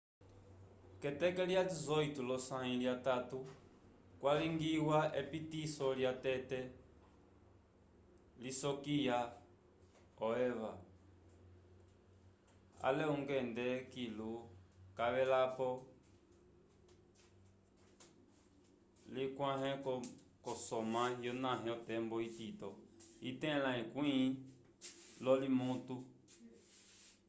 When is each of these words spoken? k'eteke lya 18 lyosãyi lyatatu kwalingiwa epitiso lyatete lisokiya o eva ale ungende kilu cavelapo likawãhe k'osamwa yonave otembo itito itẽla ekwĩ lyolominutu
k'eteke 1.01 1.41
lya 1.51 1.61
18 1.71 2.27
lyosãyi 2.27 2.73
lyatatu 2.81 3.39
kwalingiwa 4.21 4.99
epitiso 5.21 5.85
lyatete 5.99 6.59
lisokiya 8.43 9.17
o 10.27 10.27
eva 10.49 10.71
ale 12.87 13.03
ungende 13.15 13.67
kilu 13.91 14.31
cavelapo 14.97 15.69
likawãhe 19.13 19.71
k'osamwa 20.43 21.03
yonave 21.25 21.69
otembo 21.77 22.15
itito 22.27 22.69
itẽla 23.29 23.69
ekwĩ 23.81 24.11
lyolominutu 25.23 25.95